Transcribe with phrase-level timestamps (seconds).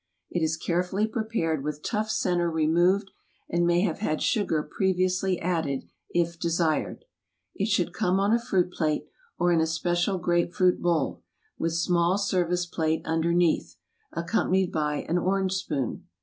[0.31, 3.11] It is carefully prepared with tough center removed,
[3.47, 7.05] and may have had sugar previously added, if desired.
[7.53, 9.05] It should come on a fruit plate,
[9.37, 11.21] or in a special grape fruit bowl,
[11.59, 13.75] with small service plate underneath,
[14.17, 16.07] accom panied by an orange spoon.